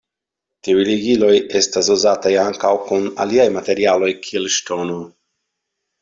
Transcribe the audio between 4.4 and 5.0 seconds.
ŝtono.